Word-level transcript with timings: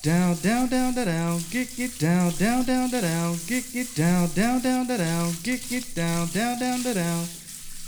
Down, 0.00 0.36
down, 0.36 0.68
down, 0.68 0.94
da 0.94 1.04
down, 1.06 1.40
get 1.50 1.74
get 1.74 1.98
down, 1.98 2.30
down, 2.34 2.64
down, 2.64 2.88
da 2.88 3.00
down, 3.00 3.36
get 3.48 3.64
get 3.72 3.92
down, 3.96 4.28
down, 4.28 4.60
down, 4.60 4.86
da 4.86 4.96
down, 4.96 5.32
get 5.42 5.68
get 5.68 5.92
down, 5.92 6.28
down, 6.28 6.56
down, 6.60 6.82
da 6.82 6.94
down. 6.94 7.24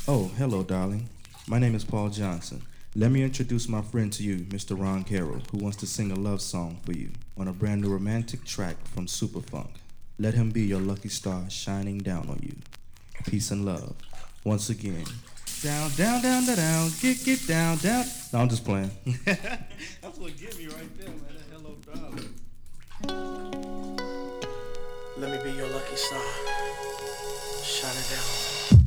Oh, 0.09 0.29
hello, 0.37 0.65
darling. 0.65 1.09
My 1.47 1.61
name 1.61 1.77
is 1.77 1.85
Paul 1.85 2.09
Johnson. 2.09 2.63
Let 2.97 3.13
me 3.13 3.23
introduce 3.23 3.69
my 3.69 3.81
friend 3.81 4.13
to 4.15 4.25
you, 4.25 4.39
Mr. 4.39 4.77
Ron 4.77 5.05
Carroll, 5.05 5.41
who 5.53 5.59
wants 5.59 5.77
to 5.79 5.87
sing 5.87 6.11
a 6.11 6.17
love 6.17 6.41
song 6.41 6.81
for 6.85 6.91
you 6.91 7.11
on 7.39 7.47
a 7.47 7.53
brand 7.53 7.81
new 7.83 7.93
romantic 7.93 8.45
track 8.45 8.77
from 8.89 9.07
Superfunk. 9.07 9.71
Let 10.19 10.35
him 10.35 10.51
be 10.51 10.63
your 10.63 10.81
lucky 10.81 11.11
star 11.11 11.49
shining 11.49 11.99
down 11.99 12.29
on 12.29 12.41
you. 12.43 12.57
Peace 13.29 13.53
and 13.53 13.65
love. 13.65 13.95
Once 14.43 14.69
again, 14.69 15.05
down, 15.63 15.91
down, 15.97 16.21
down, 16.23 16.45
down, 16.45 16.57
down, 16.57 16.91
get, 17.01 17.25
get 17.25 17.47
down, 17.47 17.79
down. 17.79 18.05
No, 18.33 18.41
I'm 18.41 18.49
just 18.49 18.65
playing. 18.65 18.91
That's 19.25 20.19
what 20.19 20.37
get 20.37 20.59
me 20.59 20.67
right 20.67 20.99
there, 20.99 21.09
man. 21.09 21.40
Let 25.19 25.31
me 25.31 25.39
be 25.45 25.57
your 25.57 25.69
lucky 25.69 25.97
star. 25.97 26.23
Shut 27.63 27.95
it 27.95 28.11
down. 28.11 28.80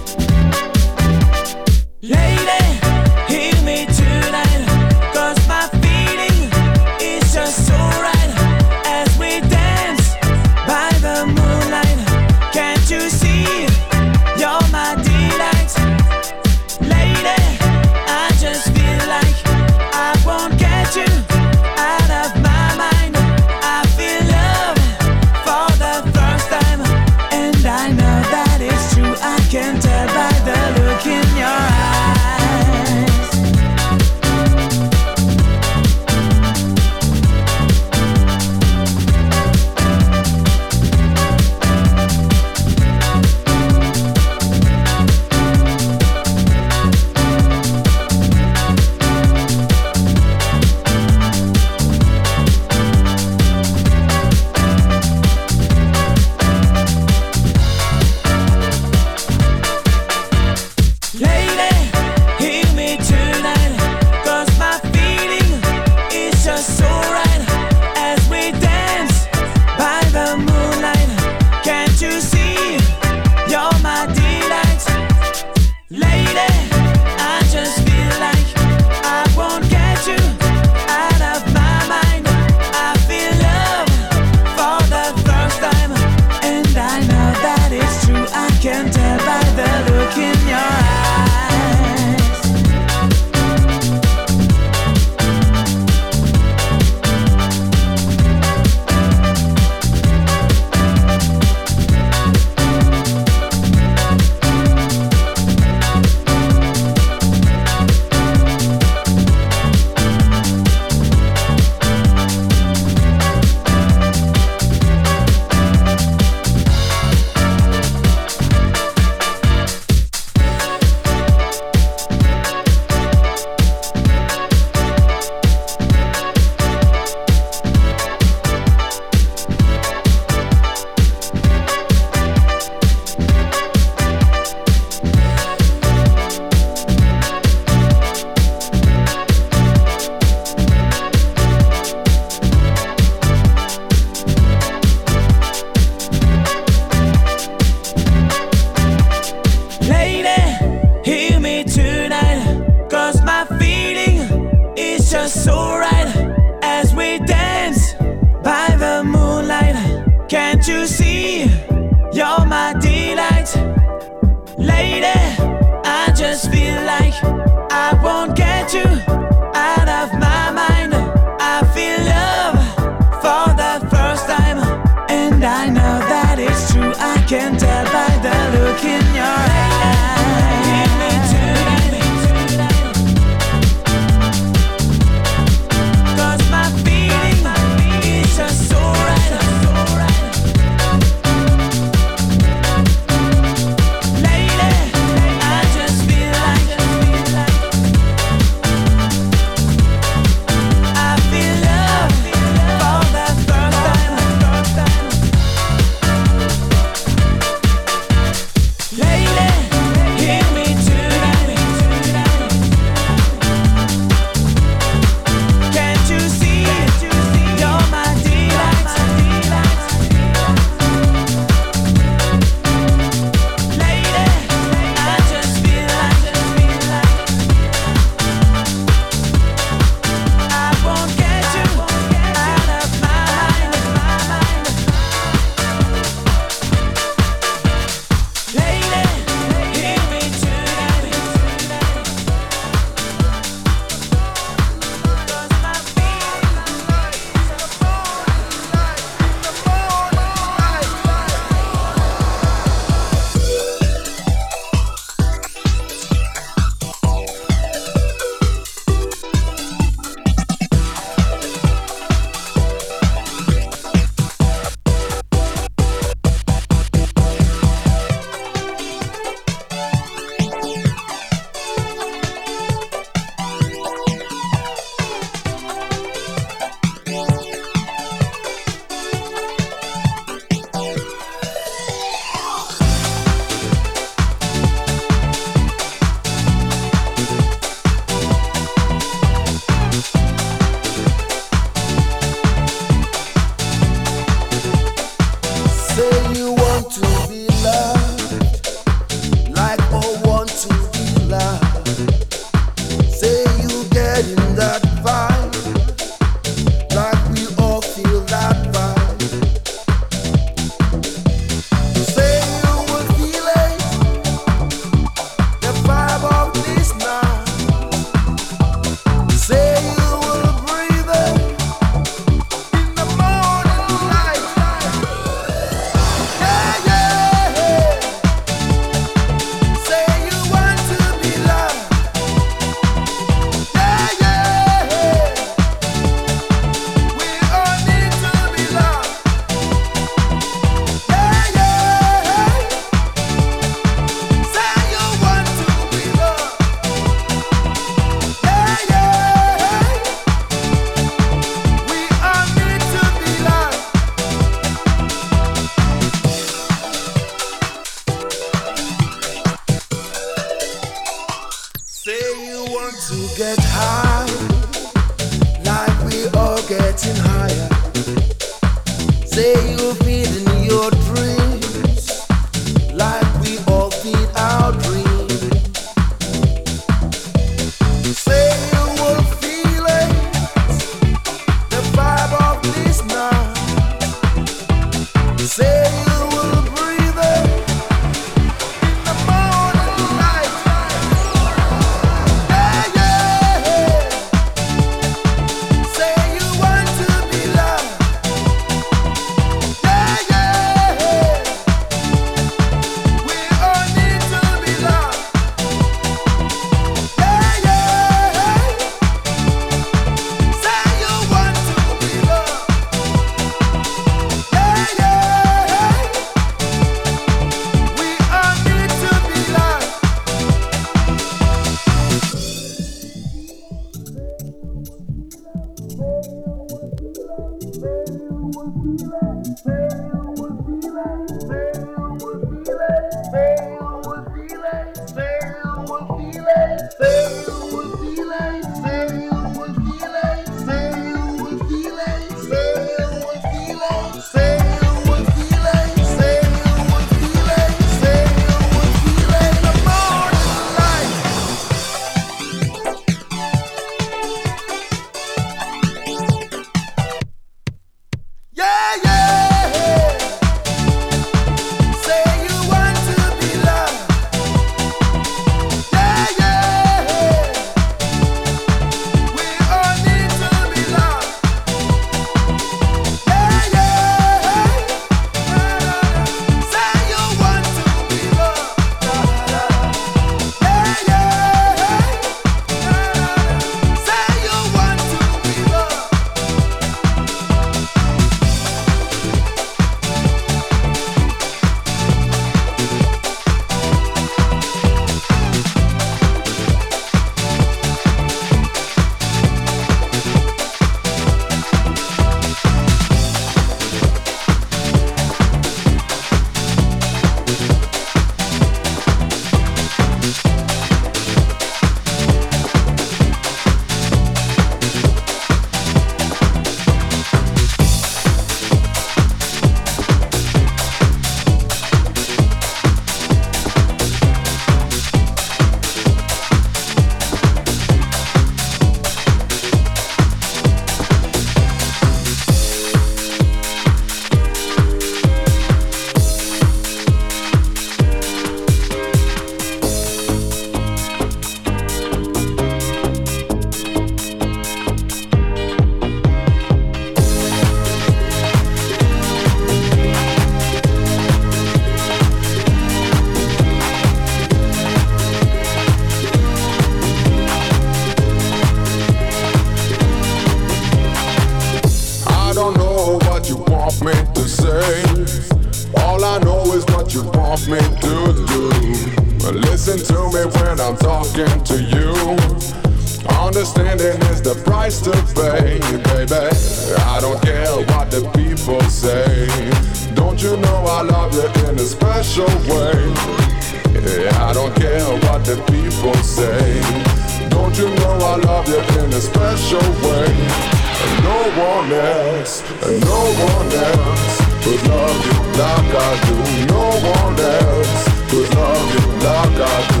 One 591.88 592.00
else, 592.00 592.62
no 592.82 593.18
one 593.46 593.72
else 593.72 594.36
could 594.64 594.82
love 594.88 595.20
you 595.26 595.38
like 595.60 595.94
I 595.94 596.20
do. 596.26 596.34
No 596.66 596.82
one 597.14 597.38
else 597.38 598.04
could 598.28 598.48
love 598.54 598.86
you 598.94 599.02
like 599.22 599.60
I 599.60 599.86
do. 599.88 600.00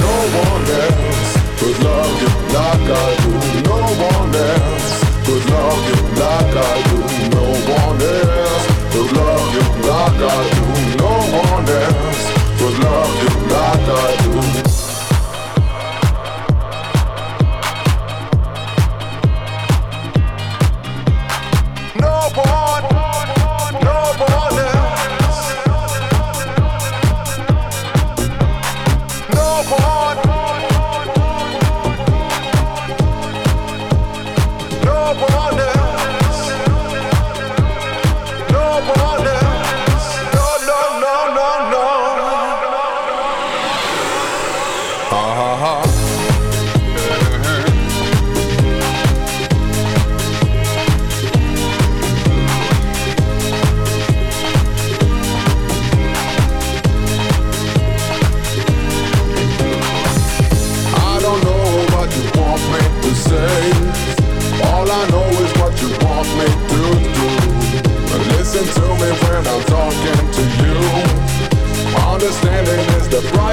No 0.00 0.14
one 0.42 0.68
else 0.84 1.32
could 1.58 1.78
love 1.82 2.14
you 2.22 2.32
like 2.54 2.90
I 2.90 3.16
do. 3.22 3.32
No 3.66 3.78
one 4.10 4.34
else 4.34 4.94
could 5.26 5.44
love 5.50 5.82
you 5.88 5.98
like 6.20 6.56
I 6.56 6.82
do. 6.88 6.98
No 7.34 7.44
one 7.74 8.00
else 8.02 8.66
could 8.92 9.10
love 9.16 9.48
you 9.56 9.66
like 9.88 10.20
I 10.22 10.50
do. 10.54 10.64
No 11.02 11.12
one 11.38 11.68
else 11.68 12.03
you 13.86 13.92
like 13.92 14.83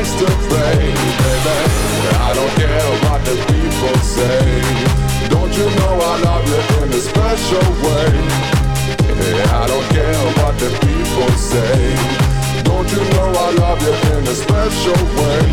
price 0.01 0.19
to 0.19 0.25
pay, 0.25 0.77
baby. 1.23 1.51
I 2.17 2.33
don't 2.33 2.53
care 2.57 2.89
what 3.05 3.21
the 3.25 3.35
people 3.51 3.97
say. 4.01 4.41
Don't 5.29 5.53
you 5.57 5.67
know 5.77 5.93
I 6.01 6.15
love 6.25 6.45
you 6.49 6.83
in 6.83 6.89
a 6.93 7.01
special 7.01 7.67
way? 7.85 8.09
I 9.59 9.67
don't 9.67 9.87
care 9.97 10.23
what 10.37 10.57
the 10.57 10.69
people 10.85 11.31
say. 11.37 11.95
Don't 12.63 12.89
you 12.91 13.03
know 13.13 13.29
I 13.45 13.49
love 13.61 13.81
you 13.81 13.93
in 14.17 14.27
a 14.27 14.35
special 14.35 15.01
way? 15.19 15.43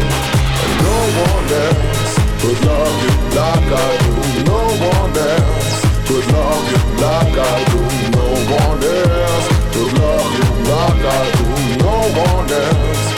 No 0.87 0.97
one 1.29 1.49
else 1.69 2.15
could 2.41 2.61
love 2.65 2.97
you 3.05 3.15
like 3.39 3.71
I 3.73 3.91
do. 4.05 4.15
No 4.53 4.61
one 4.97 5.17
else 5.37 5.77
could 6.09 6.27
love 6.33 6.65
you 6.73 6.81
like 7.05 7.37
I 7.37 7.59
do. 7.73 7.83
No 8.17 8.27
one 8.65 8.83
else 8.97 9.47
could 9.75 9.93
love 10.01 10.31
you 10.39 10.49
like 10.73 11.05
I 11.05 11.25
do. 11.37 11.49
No 11.85 11.95
one 12.25 12.51
else. 12.51 13.18